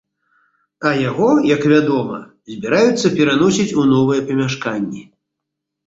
А 0.89 0.93
яго, 1.09 1.27
як 1.51 1.61
вядома, 1.73 2.17
збіраюцца 2.55 3.15
пераносіць 3.21 3.71
у 3.79 3.89
новыя 3.95 4.21
памяшканні. 4.35 5.09